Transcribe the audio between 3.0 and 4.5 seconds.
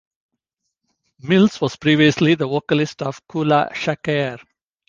of Kula Shaker.